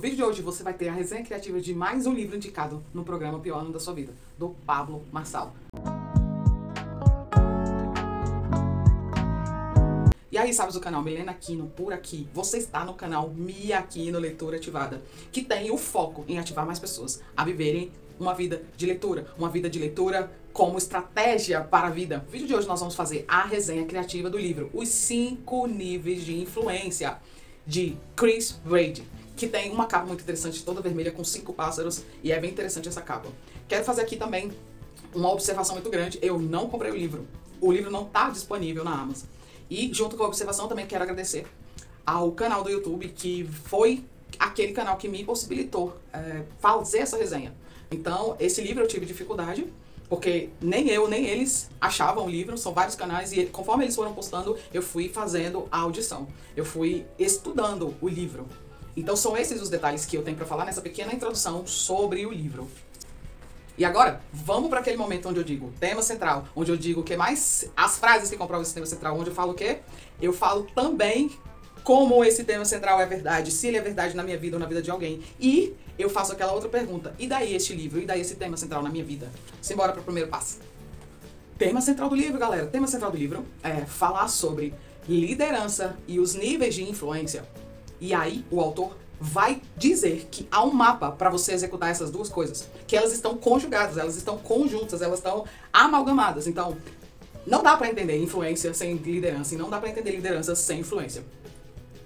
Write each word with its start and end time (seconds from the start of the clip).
vídeo 0.00 0.16
de 0.16 0.22
hoje 0.24 0.40
você 0.40 0.62
vai 0.62 0.72
ter 0.72 0.88
a 0.88 0.94
resenha 0.94 1.22
criativa 1.22 1.60
de 1.60 1.74
mais 1.74 2.06
um 2.06 2.14
livro 2.14 2.34
indicado 2.34 2.82
no 2.94 3.04
programa 3.04 3.38
Pior 3.38 3.58
Ano 3.58 3.70
da 3.70 3.78
Sua 3.78 3.92
Vida, 3.92 4.14
do 4.38 4.48
Pablo 4.64 5.04
Marçal. 5.12 5.54
E 10.32 10.38
aí, 10.38 10.54
sabes 10.54 10.74
o 10.74 10.80
canal 10.80 11.02
Milena 11.02 11.32
Aquino 11.32 11.66
por 11.76 11.92
aqui? 11.92 12.26
Você 12.32 12.56
está 12.56 12.82
no 12.82 12.94
canal 12.94 13.28
Mi 13.28 13.74
Aquino 13.74 14.18
Leitura 14.18 14.56
Ativada, 14.56 15.02
que 15.30 15.42
tem 15.42 15.70
o 15.70 15.76
foco 15.76 16.24
em 16.26 16.38
ativar 16.38 16.64
mais 16.64 16.78
pessoas 16.78 17.20
a 17.36 17.44
viverem 17.44 17.92
uma 18.18 18.32
vida 18.32 18.62
de 18.74 18.86
leitura, 18.86 19.26
uma 19.36 19.50
vida 19.50 19.68
de 19.68 19.78
leitura 19.78 20.32
como 20.50 20.78
estratégia 20.78 21.60
para 21.60 21.88
a 21.88 21.90
vida. 21.90 22.24
No 22.24 22.32
vídeo 22.32 22.46
de 22.46 22.54
hoje 22.54 22.66
nós 22.66 22.80
vamos 22.80 22.94
fazer 22.94 23.26
a 23.28 23.44
resenha 23.44 23.84
criativa 23.84 24.30
do 24.30 24.38
livro 24.38 24.70
Os 24.72 24.88
Cinco 24.88 25.66
Níveis 25.66 26.24
de 26.24 26.40
Influência, 26.40 27.18
de 27.66 27.96
Chris 28.16 28.58
Brady, 28.64 29.04
que 29.40 29.48
tem 29.48 29.72
uma 29.72 29.86
capa 29.86 30.04
muito 30.04 30.20
interessante, 30.20 30.62
toda 30.62 30.82
vermelha, 30.82 31.10
com 31.10 31.24
cinco 31.24 31.54
pássaros, 31.54 32.04
e 32.22 32.30
é 32.30 32.38
bem 32.38 32.50
interessante 32.50 32.88
essa 32.88 33.00
capa. 33.00 33.30
Quero 33.66 33.82
fazer 33.86 34.02
aqui 34.02 34.14
também 34.14 34.52
uma 35.14 35.32
observação 35.32 35.74
muito 35.76 35.88
grande, 35.88 36.18
eu 36.20 36.38
não 36.38 36.68
comprei 36.68 36.92
o 36.92 36.94
livro. 36.94 37.26
O 37.58 37.72
livro 37.72 37.90
não 37.90 38.02
está 38.02 38.28
disponível 38.28 38.84
na 38.84 38.92
Amazon. 38.92 39.26
E 39.70 39.90
junto 39.94 40.14
com 40.14 40.24
a 40.24 40.26
observação 40.26 40.68
também 40.68 40.86
quero 40.86 41.02
agradecer 41.02 41.46
ao 42.04 42.30
canal 42.32 42.62
do 42.62 42.68
YouTube, 42.68 43.08
que 43.08 43.48
foi 43.64 44.04
aquele 44.38 44.74
canal 44.74 44.98
que 44.98 45.08
me 45.08 45.24
possibilitou 45.24 45.96
é, 46.12 46.42
fazer 46.58 46.98
essa 46.98 47.16
resenha. 47.16 47.54
Então, 47.90 48.36
esse 48.38 48.60
livro 48.60 48.84
eu 48.84 48.86
tive 48.86 49.06
dificuldade, 49.06 49.72
porque 50.06 50.50
nem 50.60 50.90
eu, 50.90 51.08
nem 51.08 51.24
eles 51.24 51.70
achavam 51.80 52.26
o 52.26 52.28
livro, 52.28 52.58
são 52.58 52.74
vários 52.74 52.94
canais, 52.94 53.32
e 53.32 53.46
conforme 53.46 53.84
eles 53.84 53.96
foram 53.96 54.12
postando, 54.12 54.58
eu 54.70 54.82
fui 54.82 55.08
fazendo 55.08 55.66
a 55.72 55.78
audição. 55.78 56.28
Eu 56.54 56.66
fui 56.66 57.06
estudando 57.18 57.96
o 58.02 58.08
livro. 58.08 58.46
Então 58.96 59.16
são 59.16 59.36
esses 59.36 59.60
os 59.60 59.68
detalhes 59.68 60.04
que 60.04 60.16
eu 60.16 60.22
tenho 60.22 60.36
para 60.36 60.46
falar 60.46 60.64
nessa 60.64 60.80
pequena 60.80 61.12
introdução 61.12 61.66
sobre 61.66 62.26
o 62.26 62.32
livro. 62.32 62.68
E 63.78 63.84
agora, 63.84 64.20
vamos 64.32 64.68
para 64.68 64.80
aquele 64.80 64.96
momento 64.96 65.28
onde 65.28 65.40
eu 65.40 65.44
digo 65.44 65.72
tema 65.80 66.02
central, 66.02 66.46
onde 66.54 66.70
eu 66.70 66.76
digo 66.76 67.00
o 67.00 67.04
que 67.04 67.16
mais 67.16 67.70
as 67.76 67.98
frases 67.98 68.28
que 68.28 68.36
comprovam 68.36 68.62
esse 68.62 68.74
tema 68.74 68.84
central, 68.84 69.18
onde 69.18 69.30
eu 69.30 69.34
falo 69.34 69.52
o 69.52 69.54
quê? 69.54 69.78
Eu 70.20 70.32
falo 70.32 70.66
também 70.74 71.30
como 71.82 72.22
esse 72.22 72.44
tema 72.44 72.64
central 72.64 73.00
é 73.00 73.06
verdade, 73.06 73.50
se 73.50 73.66
ele 73.68 73.78
é 73.78 73.80
verdade 73.80 74.14
na 74.14 74.22
minha 74.22 74.36
vida 74.36 74.56
ou 74.56 74.60
na 74.60 74.66
vida 74.66 74.82
de 74.82 74.90
alguém. 74.90 75.22
E 75.40 75.74
eu 75.98 76.10
faço 76.10 76.32
aquela 76.32 76.52
outra 76.52 76.68
pergunta: 76.68 77.14
e 77.18 77.26
daí 77.26 77.54
este 77.54 77.74
livro? 77.74 78.00
E 78.00 78.04
daí 78.04 78.20
esse 78.20 78.34
tema 78.34 78.56
central 78.56 78.82
na 78.82 78.90
minha 78.90 79.04
vida? 79.04 79.30
Simbora 79.62 79.92
para 79.92 80.02
o 80.02 80.04
primeiro 80.04 80.28
passo. 80.28 80.58
Tema 81.56 81.80
central 81.80 82.08
do 82.08 82.16
livro, 82.16 82.38
galera. 82.38 82.66
Tema 82.66 82.86
central 82.86 83.10
do 83.10 83.16
livro 83.16 83.44
é 83.62 83.84
falar 83.86 84.28
sobre 84.28 84.74
liderança 85.08 85.96
e 86.06 86.18
os 86.20 86.34
níveis 86.34 86.74
de 86.74 86.82
influência. 86.82 87.44
E 88.00 88.14
aí 88.14 88.44
o 88.50 88.60
autor 88.60 88.96
vai 89.20 89.60
dizer 89.76 90.28
que 90.30 90.48
há 90.50 90.64
um 90.64 90.72
mapa 90.72 91.12
para 91.12 91.28
você 91.28 91.52
executar 91.52 91.90
essas 91.90 92.10
duas 92.10 92.30
coisas, 92.30 92.68
que 92.86 92.96
elas 92.96 93.12
estão 93.12 93.36
conjugadas, 93.36 93.98
elas 93.98 94.16
estão 94.16 94.38
conjuntas, 94.38 95.02
elas 95.02 95.18
estão 95.18 95.44
amalgamadas. 95.70 96.46
Então, 96.46 96.76
não 97.46 97.62
dá 97.62 97.76
para 97.76 97.90
entender 97.90 98.16
influência 98.16 98.72
sem 98.72 98.94
liderança 98.94 99.54
e 99.54 99.58
não 99.58 99.68
dá 99.68 99.78
para 99.78 99.90
entender 99.90 100.12
liderança 100.12 100.54
sem 100.54 100.80
influência. 100.80 101.22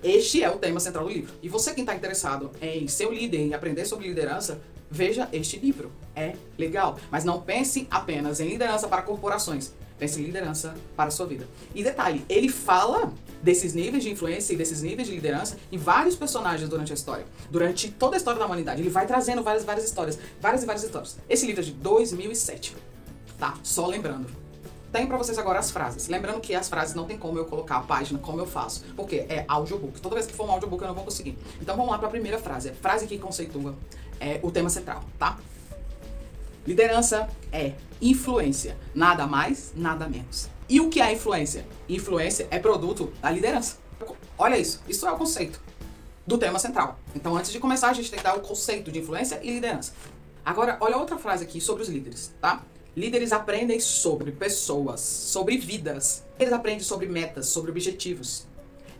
Este 0.03 0.43
é 0.43 0.51
o 0.51 0.59
tema 0.59 0.81
central 0.81 1.05
do 1.05 1.11
livro. 1.11 1.33
E 1.43 1.49
você 1.49 1.73
que 1.73 1.81
está 1.81 1.95
interessado 1.95 2.51
em 2.61 2.87
ser 2.89 3.07
um 3.07 3.13
líder, 3.13 3.39
em 3.39 3.55
aprender 3.55 3.87
sobre 3.87 4.09
liderança, 4.09 4.61
veja 4.91 5.29
este 5.33 5.59
livro. 5.59 5.91
É 6.15 6.35
legal. 6.59 6.99
Mas 7.11 7.25
não 7.25 7.41
pense 7.41 7.87
apenas 7.91 8.39
em 8.41 8.49
liderança 8.49 8.87
para 8.87 9.03
corporações. 9.03 9.73
Em 10.01 10.07
liderança 10.23 10.75
para 10.97 11.09
a 11.09 11.11
sua 11.11 11.25
vida. 11.25 11.47
E 11.75 11.83
detalhe, 11.83 12.25
ele 12.29 12.49
fala 12.49 13.13
desses 13.43 13.75
níveis 13.75 14.03
de 14.03 14.11
influência 14.11 14.53
e 14.53 14.57
desses 14.57 14.83
níveis 14.83 15.07
de 15.07 15.15
liderança 15.15 15.57
em 15.71 15.79
vários 15.79 16.17
personagens 16.17 16.69
durante 16.69 16.93
a 16.93 16.95
história. 16.95 17.25
Durante 17.51 17.91
toda 17.91 18.17
a 18.17 18.19
história 18.19 18.39
da 18.39 18.47
humanidade. 18.47 18.83
Ele 18.83 18.91
vai 18.91 19.07
trazendo 19.07 19.43
várias, 19.43 19.65
várias 19.65 19.85
histórias. 19.85 20.19
Várias 20.41 20.63
e 20.63 20.67
várias 20.67 20.85
histórias. 20.85 21.17
Esse 21.29 21.47
livro 21.47 21.63
é 21.63 21.65
de 21.65 21.73
2007. 21.73 22.77
Tá? 23.39 23.55
Só 23.63 23.87
lembrando. 23.87 24.27
Tenho 24.91 25.09
para 25.09 25.17
vocês 25.17 25.39
agora 25.39 25.59
as 25.59 25.71
frases. 25.71 26.09
Lembrando 26.09 26.41
que 26.41 26.55
as 26.55 26.69
frases 26.69 26.95
não 26.95 27.05
tem 27.05 27.19
como 27.19 27.39
eu 27.39 27.45
colocar 27.45 27.79
a 27.79 27.81
página 27.81 28.19
como 28.19 28.39
eu 28.41 28.47
faço, 28.47 28.85
porque 28.95 29.27
é 29.29 29.45
audiobook. 29.49 30.01
Toda 30.01 30.15
vez 30.15 30.27
que 30.27 30.33
for 30.33 30.47
um 30.47 30.53
audiobook 30.53 30.83
eu 30.83 30.89
não 30.89 30.95
vou 30.95 31.05
conseguir. 31.05 31.37
Então 31.61 31.77
vamos 31.77 31.91
lá 31.91 31.99
para 31.99 32.07
a 32.07 32.11
primeira 32.11 32.39
frase. 32.39 32.71
A 32.71 32.75
frase 32.75 33.07
que 33.07 33.19
conceitua 33.19 33.75
é 34.21 34.39
o 34.43 34.51
tema 34.51 34.71
central, 34.71 35.03
tá? 35.19 35.39
Liderança 36.67 37.29
é 37.53 37.75
influência, 38.01 38.77
nada 38.95 39.27
mais, 39.27 39.73
nada 39.77 40.09
menos. 40.09 40.49
E 40.69 40.81
o 40.81 40.89
que 40.89 41.01
é 41.01 41.13
influência? 41.13 41.67
Influência 41.89 42.49
é 42.51 42.59
produto 42.59 43.13
da 43.21 43.31
liderança. 43.31 43.77
Olha 44.39 44.57
isso, 44.57 44.81
isso 44.89 45.07
é 45.07 45.13
o 45.13 45.17
conceito 45.17 45.61
do 46.27 46.39
tema 46.39 46.59
central. 46.59 46.99
Então, 47.15 47.37
antes 47.37 47.53
de 47.53 47.59
começar, 47.59 47.91
a 47.91 47.93
gente 47.93 48.11
tem 48.11 48.19
que 48.19 48.25
dar 48.25 48.35
o 48.35 48.41
conceito 48.41 48.91
de 48.91 48.99
influência 48.99 49.41
e 49.43 49.51
liderança. 49.51 49.93
Agora, 50.45 50.79
olha 50.81 50.97
outra 50.97 51.19
frase 51.19 51.45
aqui 51.45 51.61
sobre 51.61 51.83
os 51.83 51.89
líderes, 51.89 52.33
tá? 52.41 52.63
Líderes 52.97 53.33
aprendem 53.33 53.81
sobre 53.81 54.33
pessoas, 54.33 55.01
sobre 55.01 55.59
vidas. 55.59 56.25
Eles 56.39 56.53
aprendem 56.53 56.81
sobre 56.81 57.07
metas, 57.07 57.49
sobre 57.49 57.71
objetivos. 57.71 58.47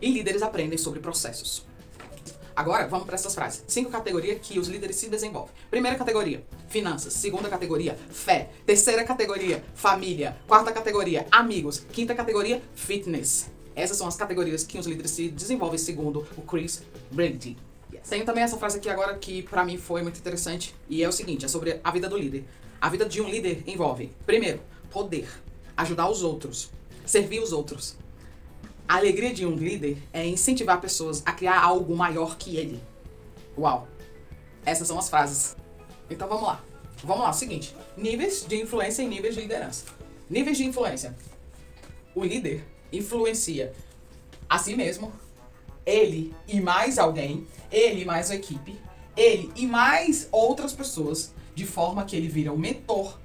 E 0.01 0.11
líderes 0.11 0.41
aprendem 0.41 0.77
sobre 0.77 0.99
processos. 0.99 1.65
Agora, 2.55 2.87
vamos 2.87 3.05
para 3.05 3.15
essas 3.15 3.35
frases. 3.35 3.63
Cinco 3.67 3.91
categorias 3.91 4.39
que 4.41 4.57
os 4.57 4.69
líderes 4.69 4.95
se 4.95 5.09
desenvolvem. 5.09 5.53
Primeira 5.69 5.97
categoria, 5.97 6.45
finanças. 6.69 7.13
Segunda 7.13 7.49
categoria, 7.49 7.97
fé. 8.09 8.49
Terceira 8.65 9.03
categoria, 9.03 9.63
família. 9.73 10.37
Quarta 10.47 10.71
categoria, 10.71 11.27
amigos. 11.31 11.85
Quinta 11.91 12.15
categoria, 12.15 12.61
fitness. 12.73 13.51
Essas 13.75 13.97
são 13.97 14.07
as 14.07 14.15
categorias 14.15 14.63
que 14.63 14.79
os 14.79 14.87
líderes 14.87 15.11
se 15.11 15.27
desenvolvem 15.27 15.77
segundo 15.77 16.25
o 16.37 16.41
Chris 16.41 16.81
Brady. 17.11 17.57
Tenho 18.09 18.23
também 18.23 18.43
essa 18.43 18.57
frase 18.57 18.77
aqui 18.77 18.89
agora 18.89 19.17
que 19.17 19.41
para 19.43 19.65
mim 19.65 19.77
foi 19.77 20.01
muito 20.01 20.19
interessante 20.19 20.75
e 20.87 21.03
é 21.03 21.09
o 21.09 21.11
seguinte, 21.11 21.43
é 21.43 21.47
sobre 21.47 21.81
a 21.83 21.91
vida 21.91 22.07
do 22.07 22.17
líder. 22.17 22.45
A 22.79 22.87
vida 22.87 23.05
de 23.05 23.19
um 23.19 23.27
líder 23.27 23.63
envolve, 23.65 24.11
primeiro, 24.25 24.61
poder, 24.91 25.27
ajudar 25.75 26.09
os 26.09 26.21
outros, 26.21 26.69
servir 27.05 27.41
os 27.41 27.51
outros. 27.51 27.97
A 28.87 28.97
alegria 28.97 29.33
de 29.33 29.45
um 29.45 29.55
líder 29.55 29.97
é 30.13 30.25
incentivar 30.25 30.79
pessoas 30.79 31.23
a 31.25 31.31
criar 31.31 31.59
algo 31.59 31.95
maior 31.95 32.37
que 32.37 32.55
ele. 32.55 32.79
Uau! 33.57 33.87
Essas 34.63 34.87
são 34.87 34.99
as 34.99 35.09
frases. 35.09 35.55
Então 36.09 36.27
vamos 36.27 36.43
lá. 36.43 36.63
Vamos 37.03 37.23
lá, 37.23 37.33
seguinte: 37.33 37.75
níveis 37.97 38.45
de 38.47 38.61
influência 38.61 39.01
e 39.01 39.07
níveis 39.07 39.35
de 39.35 39.41
liderança. 39.41 39.85
Níveis 40.29 40.57
de 40.57 40.65
influência. 40.65 41.15
O 42.13 42.23
líder 42.23 42.63
influencia 42.91 43.73
a 44.47 44.59
si 44.59 44.75
mesmo, 44.75 45.11
ele 45.85 46.33
e 46.47 46.61
mais 46.61 46.99
alguém, 46.99 47.45
ele 47.71 48.03
e 48.03 48.05
mais 48.05 48.29
a 48.29 48.35
equipe, 48.35 48.79
ele 49.17 49.51
e 49.55 49.65
mais 49.65 50.27
outras 50.31 50.73
pessoas 50.73 51.33
de 51.55 51.65
forma 51.65 52.05
que 52.05 52.15
ele 52.15 52.27
vira 52.27 52.51
um 52.51 52.57
mentor 52.57 53.17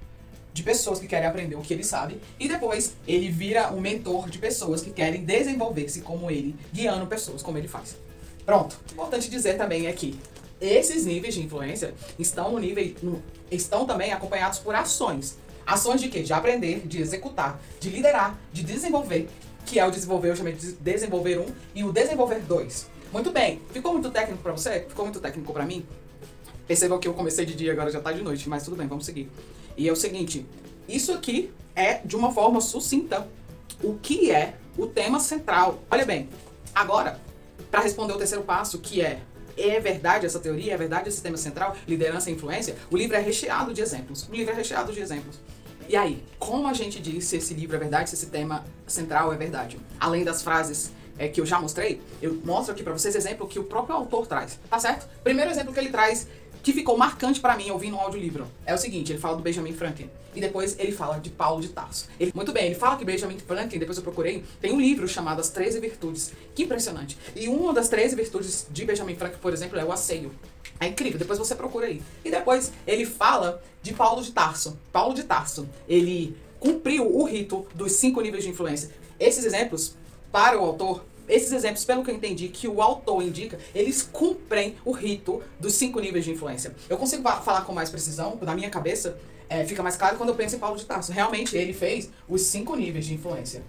de 0.52 0.62
pessoas 0.62 0.98
que 0.98 1.06
querem 1.06 1.28
aprender 1.28 1.56
o 1.56 1.60
que 1.60 1.72
ele 1.72 1.84
sabe 1.84 2.20
e 2.38 2.48
depois 2.48 2.96
ele 3.06 3.30
vira 3.30 3.72
um 3.72 3.80
mentor 3.80 4.28
de 4.28 4.38
pessoas 4.38 4.82
que 4.82 4.90
querem 4.90 5.24
desenvolver-se 5.24 6.00
como 6.00 6.30
ele, 6.30 6.56
guiando 6.72 7.06
pessoas 7.06 7.42
como 7.42 7.58
ele 7.58 7.68
faz. 7.68 7.96
Pronto. 8.44 8.78
Importante 8.92 9.30
dizer 9.30 9.56
também 9.56 9.86
é 9.86 9.92
que 9.92 10.18
esses 10.60 11.06
níveis 11.06 11.34
de 11.34 11.42
influência 11.42 11.94
estão 12.18 12.52
no 12.52 12.58
nível 12.58 12.94
no, 13.02 13.22
estão 13.50 13.86
também 13.86 14.12
acompanhados 14.12 14.58
por 14.58 14.74
ações. 14.74 15.38
Ações 15.66 16.00
de 16.00 16.08
quê? 16.08 16.22
De 16.22 16.32
aprender, 16.32 16.86
de 16.86 17.00
executar, 17.00 17.60
de 17.78 17.88
liderar, 17.90 18.38
de 18.52 18.62
desenvolver, 18.62 19.28
que 19.64 19.78
é 19.78 19.86
o 19.86 19.90
desenvolver, 19.90 20.30
eu 20.30 20.36
chamei 20.36 20.52
de 20.52 20.72
desenvolver 20.72 21.38
um 21.38 21.46
e 21.74 21.84
o 21.84 21.92
desenvolver 21.92 22.40
dois. 22.40 22.88
Muito 23.12 23.30
bem. 23.30 23.60
Ficou 23.72 23.92
muito 23.92 24.10
técnico 24.10 24.42
para 24.42 24.52
você? 24.52 24.80
Ficou 24.88 25.04
muito 25.04 25.20
técnico 25.20 25.52
para 25.52 25.64
mim? 25.64 25.86
Percebam 26.66 26.98
que 26.98 27.08
eu 27.08 27.14
comecei 27.14 27.44
de 27.46 27.54
dia, 27.54 27.72
agora 27.72 27.90
já 27.90 28.00
tá 28.00 28.12
de 28.12 28.22
noite, 28.22 28.48
mas 28.48 28.64
tudo 28.64 28.76
bem, 28.76 28.86
vamos 28.86 29.04
seguir. 29.04 29.30
E 29.80 29.88
é 29.88 29.92
o 29.92 29.96
seguinte, 29.96 30.44
isso 30.86 31.10
aqui 31.10 31.50
é 31.74 32.02
de 32.04 32.14
uma 32.14 32.30
forma 32.30 32.60
sucinta 32.60 33.26
o 33.82 33.94
que 33.94 34.30
é 34.30 34.56
o 34.76 34.86
tema 34.86 35.18
central. 35.18 35.82
Olha 35.90 36.04
bem, 36.04 36.28
agora, 36.74 37.18
para 37.70 37.80
responder 37.80 38.12
o 38.12 38.18
terceiro 38.18 38.44
passo, 38.44 38.78
que 38.78 39.00
é 39.00 39.22
é 39.56 39.80
verdade 39.80 40.26
essa 40.26 40.38
teoria? 40.38 40.74
É 40.74 40.76
verdade 40.76 41.08
esse 41.08 41.22
tema 41.22 41.38
central? 41.38 41.74
Liderança 41.88 42.30
e 42.30 42.34
influência? 42.34 42.76
O 42.90 42.96
livro 42.96 43.16
é 43.16 43.20
recheado 43.20 43.72
de 43.72 43.80
exemplos. 43.80 44.28
O 44.28 44.34
livro 44.34 44.52
é 44.52 44.54
recheado 44.54 44.92
de 44.92 45.00
exemplos. 45.00 45.40
E 45.88 45.96
aí, 45.96 46.22
como 46.38 46.68
a 46.68 46.74
gente 46.74 47.00
diz 47.00 47.24
se 47.24 47.36
esse 47.38 47.54
livro 47.54 47.74
é 47.74 47.78
verdade, 47.78 48.10
se 48.10 48.16
esse 48.16 48.26
tema 48.26 48.66
central 48.86 49.32
é 49.32 49.36
verdade? 49.38 49.78
Além 49.98 50.24
das 50.24 50.42
frases 50.42 50.92
é, 51.18 51.26
que 51.26 51.40
eu 51.40 51.46
já 51.46 51.58
mostrei, 51.58 52.02
eu 52.20 52.38
mostro 52.44 52.74
aqui 52.74 52.82
para 52.82 52.92
vocês 52.92 53.14
exemplo 53.14 53.48
que 53.48 53.58
o 53.58 53.64
próprio 53.64 53.96
autor 53.96 54.26
traz, 54.26 54.58
tá 54.68 54.78
certo? 54.78 55.08
Primeiro 55.24 55.50
exemplo 55.50 55.72
que 55.72 55.80
ele 55.80 55.90
traz 55.90 56.28
que 56.62 56.72
ficou 56.72 56.96
marcante 56.96 57.40
para 57.40 57.56
mim 57.56 57.70
ouvindo 57.70 57.96
um 57.96 58.00
audiolivro. 58.00 58.46
É 58.66 58.74
o 58.74 58.78
seguinte, 58.78 59.12
ele 59.12 59.18
fala 59.18 59.36
do 59.36 59.42
Benjamin 59.42 59.72
Franklin 59.72 60.10
e 60.34 60.40
depois 60.40 60.78
ele 60.78 60.92
fala 60.92 61.18
de 61.18 61.30
Paulo 61.30 61.60
de 61.60 61.68
Tarso. 61.68 62.08
Ele, 62.18 62.32
muito 62.34 62.52
bem, 62.52 62.66
ele 62.66 62.74
fala 62.74 62.96
que 62.96 63.04
Benjamin 63.04 63.38
Franklin, 63.38 63.78
depois 63.78 63.96
eu 63.98 64.04
procurei, 64.04 64.44
tem 64.60 64.72
um 64.72 64.80
livro 64.80 65.08
chamado 65.08 65.40
As 65.40 65.50
13 65.50 65.80
Virtudes. 65.80 66.32
Que 66.54 66.64
impressionante. 66.64 67.18
E 67.34 67.48
uma 67.48 67.72
das 67.72 67.88
13 67.88 68.14
virtudes 68.14 68.66
de 68.70 68.84
Benjamin 68.84 69.16
Franklin, 69.16 69.38
por 69.40 69.52
exemplo, 69.52 69.78
é 69.78 69.84
o 69.84 69.92
asseio. 69.92 70.30
É 70.78 70.86
incrível, 70.86 71.18
depois 71.18 71.38
você 71.38 71.54
procura 71.54 71.86
aí. 71.86 72.02
E 72.24 72.30
depois 72.30 72.72
ele 72.86 73.04
fala 73.04 73.62
de 73.82 73.92
Paulo 73.92 74.22
de 74.22 74.32
Tarso. 74.32 74.78
Paulo 74.92 75.14
de 75.14 75.24
Tarso, 75.24 75.68
ele 75.88 76.36
cumpriu 76.58 77.14
o 77.14 77.24
rito 77.24 77.66
dos 77.74 77.92
cinco 77.92 78.20
níveis 78.20 78.44
de 78.44 78.50
influência. 78.50 78.90
Esses 79.18 79.44
exemplos, 79.44 79.94
para 80.30 80.58
o 80.58 80.64
autor, 80.64 81.04
esses 81.28 81.52
exemplos, 81.52 81.84
pelo 81.84 82.04
que 82.04 82.10
eu 82.10 82.14
entendi, 82.14 82.48
que 82.48 82.68
o 82.68 82.82
autor 82.82 83.22
indica, 83.22 83.58
eles 83.74 84.02
cumprem 84.02 84.76
o 84.84 84.92
rito 84.92 85.42
dos 85.58 85.74
cinco 85.74 86.00
níveis 86.00 86.24
de 86.24 86.32
influência. 86.32 86.74
Eu 86.88 86.96
consigo 86.96 87.22
falar 87.22 87.62
com 87.62 87.72
mais 87.72 87.90
precisão, 87.90 88.38
na 88.40 88.54
minha 88.54 88.70
cabeça, 88.70 89.18
é, 89.48 89.64
fica 89.64 89.82
mais 89.82 89.96
claro 89.96 90.16
quando 90.16 90.28
eu 90.30 90.34
penso 90.34 90.56
em 90.56 90.58
Paulo 90.58 90.76
de 90.76 90.84
Tarso. 90.84 91.12
Realmente, 91.12 91.56
ele 91.56 91.72
fez 91.72 92.10
os 92.28 92.42
cinco 92.42 92.76
níveis 92.76 93.04
de 93.04 93.14
influência 93.14 93.62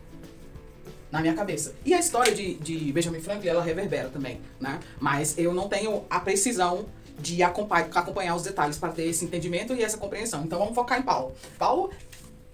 na 1.12 1.20
minha 1.22 1.34
cabeça. 1.34 1.76
E 1.84 1.94
a 1.94 2.00
história 2.00 2.34
de, 2.34 2.54
de 2.56 2.92
Benjamin 2.92 3.20
Franklin, 3.20 3.50
ela 3.50 3.62
reverbera 3.62 4.10
também, 4.10 4.40
né? 4.60 4.80
Mas 5.00 5.38
eu 5.38 5.54
não 5.54 5.68
tenho 5.68 6.06
a 6.10 6.20
precisão 6.20 6.86
de 7.20 7.44
acompanhar 7.44 8.36
os 8.36 8.44
detalhes 8.44 8.78
para 8.78 8.92
ter 8.94 9.04
esse 9.04 9.26
entendimento 9.26 9.74
e 9.74 9.84
essa 9.84 9.98
compreensão. 9.98 10.44
Então 10.44 10.58
vamos 10.58 10.74
focar 10.74 11.00
em 11.00 11.04
Paulo. 11.04 11.34
Paulo, 11.58 11.92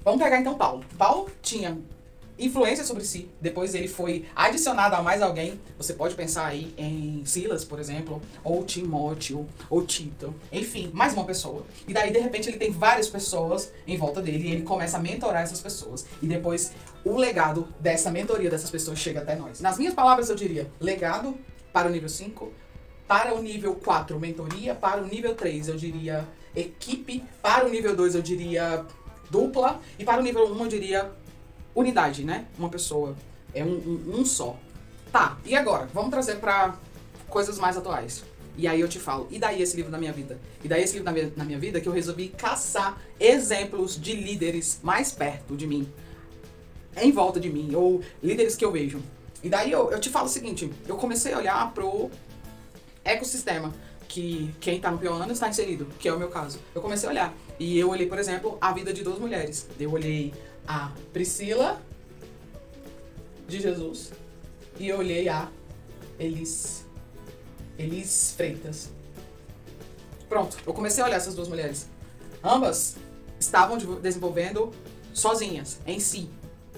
vamos 0.03 0.21
pegar 0.21 0.39
então 0.39 0.55
Paulo. 0.55 0.83
Paulo 0.97 1.29
tinha 1.41 1.77
influência 2.39 2.83
sobre 2.83 3.03
si. 3.03 3.29
Depois 3.41 3.73
ele 3.73 3.87
foi 3.87 4.25
adicionado 4.35 4.95
a 4.95 5.01
mais 5.01 5.21
alguém. 5.21 5.59
Você 5.77 5.93
pode 5.93 6.15
pensar 6.15 6.45
aí 6.45 6.73
em 6.77 7.23
Silas, 7.25 7.63
por 7.63 7.79
exemplo, 7.79 8.21
ou 8.43 8.63
Timóteo, 8.63 9.47
ou 9.69 9.85
Tito, 9.85 10.33
enfim, 10.51 10.89
mais 10.93 11.13
uma 11.13 11.25
pessoa. 11.25 11.65
E 11.87 11.93
daí, 11.93 12.11
de 12.11 12.19
repente, 12.19 12.49
ele 12.49 12.57
tem 12.57 12.71
várias 12.71 13.07
pessoas 13.07 13.71
em 13.85 13.97
volta 13.97 14.21
dele 14.21 14.47
e 14.47 14.51
ele 14.51 14.61
começa 14.63 14.97
a 14.97 14.99
mentorar 14.99 15.43
essas 15.43 15.61
pessoas. 15.61 16.05
E 16.21 16.27
depois 16.27 16.71
o 17.03 17.17
legado 17.17 17.67
dessa 17.79 18.11
mentoria 18.11 18.49
dessas 18.49 18.69
pessoas 18.69 18.99
chega 18.99 19.21
até 19.21 19.35
nós. 19.35 19.61
Nas 19.61 19.77
minhas 19.77 19.93
palavras, 19.93 20.29
eu 20.29 20.35
diria 20.35 20.69
legado 20.79 21.37
para 21.71 21.87
o 21.87 21.91
nível 21.91 22.09
5, 22.09 22.51
para 23.07 23.33
o 23.33 23.41
nível 23.41 23.75
4, 23.75 24.19
mentoria, 24.19 24.75
para 24.75 25.01
o 25.01 25.07
nível 25.07 25.33
3, 25.33 25.69
eu 25.69 25.77
diria 25.77 26.27
equipe, 26.55 27.23
para 27.41 27.65
o 27.65 27.69
nível 27.69 27.95
2, 27.95 28.15
eu 28.15 28.21
diria 28.21 28.85
dupla, 29.29 29.79
e 29.97 30.03
para 30.03 30.19
o 30.19 30.23
nível 30.23 30.51
1, 30.51 30.59
eu 30.59 30.67
diria 30.67 31.11
unidade, 31.79 32.23
né? 32.23 32.45
Uma 32.57 32.69
pessoa. 32.69 33.15
É 33.53 33.63
um, 33.63 33.67
um, 33.67 34.19
um 34.19 34.25
só. 34.25 34.57
Tá, 35.11 35.37
e 35.45 35.55
agora? 35.55 35.87
Vamos 35.93 36.09
trazer 36.09 36.37
para 36.37 36.75
coisas 37.29 37.57
mais 37.57 37.77
atuais. 37.77 38.23
E 38.57 38.67
aí 38.67 38.81
eu 38.81 38.87
te 38.87 38.99
falo, 38.99 39.27
e 39.29 39.37
daí 39.37 39.61
esse 39.61 39.75
livro 39.75 39.91
na 39.91 39.99
minha 39.99 40.11
vida? 40.11 40.39
E 40.63 40.67
daí 40.67 40.81
esse 40.81 40.93
livro 40.93 41.05
na 41.05 41.11
minha, 41.11 41.31
na 41.35 41.45
minha 41.45 41.59
vida 41.59 41.79
que 41.79 41.87
eu 41.87 41.93
resolvi 41.93 42.29
caçar 42.29 42.99
exemplos 43.19 44.01
de 44.01 44.13
líderes 44.13 44.79
mais 44.81 45.11
perto 45.11 45.55
de 45.55 45.67
mim, 45.67 45.87
em 46.99 47.11
volta 47.11 47.39
de 47.39 47.49
mim, 47.51 47.75
ou 47.75 48.01
líderes 48.21 48.55
que 48.55 48.65
eu 48.65 48.71
vejo. 48.71 48.99
E 49.43 49.49
daí 49.49 49.71
eu, 49.71 49.91
eu 49.91 49.99
te 49.99 50.09
falo 50.09 50.25
o 50.25 50.29
seguinte, 50.29 50.73
eu 50.87 50.97
comecei 50.97 51.33
a 51.33 51.37
olhar 51.37 51.71
pro 51.71 52.09
ecossistema 53.05 53.71
que 54.07 54.53
quem 54.59 54.79
tá 54.79 54.89
no 54.89 54.97
pior 54.97 55.21
ano 55.21 55.31
está 55.31 55.47
inserido, 55.47 55.87
que 55.99 56.07
é 56.07 56.13
o 56.13 56.17
meu 56.17 56.29
caso. 56.29 56.59
Eu 56.73 56.81
comecei 56.81 57.07
a 57.07 57.11
olhar. 57.11 57.37
E 57.59 57.77
eu 57.77 57.89
olhei, 57.89 58.07
por 58.07 58.17
exemplo, 58.17 58.57
a 58.59 58.71
vida 58.71 58.91
de 58.91 59.03
duas 59.03 59.19
mulheres. 59.19 59.67
Eu 59.79 59.91
olhei 59.91 60.33
a 60.67 60.91
Priscila 61.13 61.81
de 63.47 63.61
Jesus 63.61 64.11
e 64.77 64.91
olhei 64.91 65.29
a 65.29 65.49
Elis, 66.19 66.85
Elis 67.79 68.33
Freitas. 68.35 68.89
Pronto, 70.27 70.57
eu 70.65 70.73
comecei 70.73 71.01
a 71.01 71.07
olhar 71.07 71.15
essas 71.15 71.33
duas 71.33 71.47
mulheres. 71.47 71.87
Ambas 72.43 72.97
estavam 73.39 73.77
desenvolvendo 73.77 74.73
sozinhas, 75.13 75.79
em 75.87 75.99
si, 75.99 76.29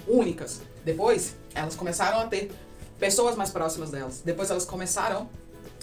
únicas. 0.08 0.62
Depois, 0.86 1.36
elas 1.54 1.76
começaram 1.76 2.20
a 2.20 2.28
ter 2.28 2.52
pessoas 3.00 3.36
mais 3.36 3.50
próximas 3.50 3.90
delas. 3.90 4.22
Depois, 4.24 4.52
elas 4.52 4.66
começaram 4.66 5.28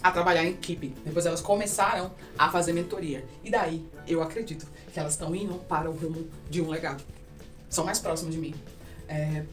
a 0.03 0.13
trabalhar 0.13 0.45
em 0.45 0.51
equipe. 0.51 0.95
Depois, 1.05 1.27
elas 1.27 1.41
começaram 1.41 2.13
a 2.39 2.51
fazer 2.51 2.73
mentoria. 2.73 3.27
E 3.43 3.51
daí, 3.51 3.85
eu 4.07 4.23
acredito 4.23 4.67
que 4.93 4.99
elas 4.99 5.13
estão 5.13 5.35
indo 5.35 5.55
para 5.65 5.91
o 5.91 5.93
rumo 5.93 6.29
de 6.49 6.63
um 6.63 6.71
legado 6.71 7.03
são 7.69 7.85
mais 7.85 7.99
próximos 7.99 8.35
de 8.35 8.41
mim. 8.41 8.55
É, 9.09 9.45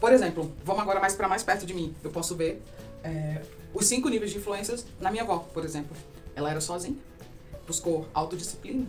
por 0.00 0.12
exemplo, 0.12 0.52
vamos 0.64 0.82
agora 0.82 1.00
mais 1.00 1.14
para 1.14 1.28
mais 1.28 1.42
perto 1.42 1.66
de 1.66 1.74
mim. 1.74 1.94
Eu 2.02 2.10
posso 2.10 2.34
ver 2.34 2.62
é, 3.02 3.42
os 3.72 3.86
cinco 3.86 4.08
níveis 4.08 4.30
de 4.30 4.38
influências 4.38 4.84
na 5.00 5.10
minha 5.10 5.22
avó, 5.22 5.38
por 5.38 5.64
exemplo. 5.64 5.96
Ela 6.34 6.50
era 6.50 6.60
sozinha, 6.60 6.96
buscou 7.66 8.06
autodisciplina. 8.12 8.86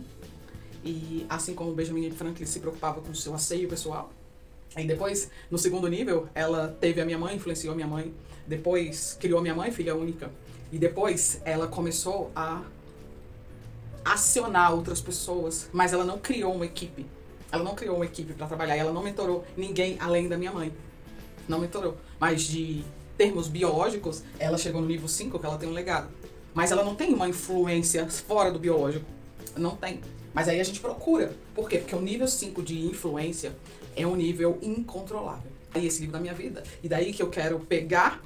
E 0.84 1.26
assim 1.28 1.54
como 1.54 1.72
Benjamin 1.72 2.10
Franklin 2.10 2.46
se 2.46 2.60
preocupava 2.60 3.00
com 3.00 3.14
seu 3.14 3.34
asseio 3.34 3.68
pessoal. 3.68 4.12
Aí 4.74 4.86
depois, 4.86 5.30
no 5.50 5.58
segundo 5.58 5.88
nível, 5.88 6.28
ela 6.34 6.76
teve 6.80 7.00
a 7.00 7.04
minha 7.04 7.18
mãe, 7.18 7.36
influenciou 7.36 7.72
a 7.72 7.76
minha 7.76 7.86
mãe. 7.86 8.14
Depois 8.46 9.16
criou 9.18 9.38
a 9.38 9.42
minha 9.42 9.54
mãe, 9.54 9.70
filha 9.70 9.94
única. 9.94 10.30
E 10.70 10.78
depois 10.78 11.40
ela 11.44 11.66
começou 11.66 12.30
a 12.36 12.62
acionar 14.04 14.72
outras 14.72 15.00
pessoas, 15.00 15.68
mas 15.72 15.92
ela 15.92 16.04
não 16.04 16.18
criou 16.18 16.54
uma 16.54 16.66
equipe. 16.66 17.06
Ela 17.50 17.64
não 17.64 17.74
criou 17.74 17.96
uma 17.96 18.04
equipe 18.04 18.32
para 18.34 18.46
trabalhar, 18.46 18.76
ela 18.76 18.92
não 18.92 19.02
mentorou 19.02 19.44
ninguém 19.56 19.96
além 20.00 20.28
da 20.28 20.36
minha 20.36 20.52
mãe. 20.52 20.72
Não 21.48 21.58
mentorou. 21.58 21.96
Mas 22.20 22.42
de 22.42 22.84
termos 23.16 23.48
biológicos, 23.48 24.22
ela 24.38 24.58
chegou 24.58 24.80
no 24.80 24.86
nível 24.86 25.08
5 25.08 25.38
que 25.38 25.46
ela 25.46 25.56
tem 25.56 25.68
um 25.68 25.72
legado. 25.72 26.08
Mas 26.54 26.70
ela 26.70 26.84
não 26.84 26.94
tem 26.94 27.12
uma 27.14 27.28
influência 27.28 28.08
fora 28.08 28.50
do 28.50 28.58
biológico. 28.58 29.06
Não 29.56 29.76
tem. 29.76 30.00
Mas 30.34 30.48
aí 30.48 30.60
a 30.60 30.64
gente 30.64 30.80
procura. 30.80 31.32
Por 31.54 31.68
quê? 31.68 31.78
Porque 31.78 31.94
o 31.94 32.00
nível 32.00 32.28
5 32.28 32.62
de 32.62 32.86
influência 32.86 33.56
é 33.96 34.06
um 34.06 34.14
nível 34.14 34.58
incontrolável. 34.62 35.50
Aí 35.74 35.86
esse 35.86 36.00
livro 36.00 36.12
da 36.12 36.20
minha 36.20 36.34
vida. 36.34 36.62
E 36.82 36.88
daí 36.88 37.12
que 37.12 37.22
eu 37.22 37.30
quero 37.30 37.58
pegar 37.60 38.22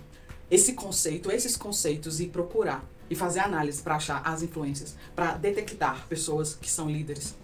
esse 0.51 0.75
conceito, 0.75 1.31
esses 1.31 1.57
conceitos 1.57 2.21
e 2.21 2.27
procurar 2.27 2.85
e 3.09 3.15
fazer 3.15 3.41
análise 3.41 3.83
para 3.83 3.97
achar 3.97 4.23
as 4.25 4.43
influências, 4.43 4.97
para 5.15 5.35
detectar 5.35 6.07
pessoas 6.09 6.55
que 6.55 6.71
são 6.71 6.91
líderes. 6.91 7.35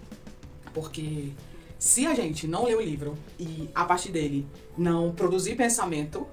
Porque 0.74 1.32
se 1.78 2.06
a 2.06 2.14
gente 2.14 2.46
não 2.48 2.64
ler 2.64 2.76
o 2.76 2.80
livro 2.80 3.16
e 3.38 3.70
a 3.74 3.84
partir 3.84 4.10
dele 4.10 4.46
não 4.76 5.12
produzir 5.12 5.54
pensamento 5.54 6.26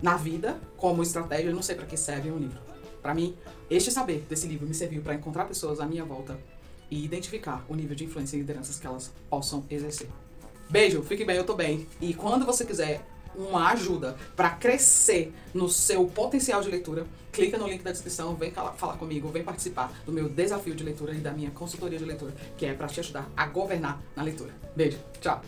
na 0.00 0.16
vida 0.16 0.60
como 0.76 1.02
estratégia, 1.02 1.50
eu 1.50 1.54
não 1.54 1.62
sei 1.62 1.74
para 1.74 1.86
que 1.86 1.96
serve 1.96 2.30
um 2.30 2.38
livro. 2.38 2.60
Para 3.02 3.14
mim, 3.14 3.36
este 3.68 3.90
saber 3.90 4.24
desse 4.28 4.46
livro 4.46 4.66
me 4.66 4.74
serviu 4.74 5.02
para 5.02 5.14
encontrar 5.14 5.44
pessoas 5.46 5.80
à 5.80 5.86
minha 5.86 6.04
volta 6.04 6.38
e 6.88 7.04
identificar 7.04 7.64
o 7.68 7.74
nível 7.74 7.96
de 7.96 8.04
influência 8.04 8.36
e 8.36 8.40
lideranças 8.40 8.78
que 8.78 8.86
elas 8.86 9.12
possam 9.28 9.64
exercer. 9.68 10.08
Beijo, 10.70 11.02
fique 11.02 11.24
bem, 11.24 11.36
eu 11.36 11.44
tô 11.44 11.54
bem. 11.54 11.86
E 12.00 12.14
quando 12.14 12.46
você 12.46 12.64
quiser 12.64 13.04
uma 13.34 13.70
ajuda 13.70 14.16
para 14.36 14.50
crescer 14.50 15.34
no 15.54 15.68
seu 15.68 16.06
potencial 16.06 16.60
de 16.60 16.68
leitura, 16.68 17.06
clica 17.30 17.56
no 17.56 17.66
link 17.66 17.82
da 17.82 17.92
descrição, 17.92 18.34
vem 18.34 18.50
falar 18.50 18.96
comigo, 18.98 19.28
vem 19.28 19.42
participar 19.42 19.92
do 20.04 20.12
meu 20.12 20.28
desafio 20.28 20.74
de 20.74 20.84
leitura 20.84 21.12
e 21.14 21.18
da 21.18 21.32
minha 21.32 21.50
consultoria 21.50 21.98
de 21.98 22.04
leitura, 22.04 22.34
que 22.56 22.66
é 22.66 22.74
para 22.74 22.88
te 22.88 23.00
ajudar 23.00 23.28
a 23.36 23.46
governar 23.46 24.00
na 24.14 24.22
leitura. 24.22 24.52
Beijo, 24.76 24.98
tchau! 25.20 25.42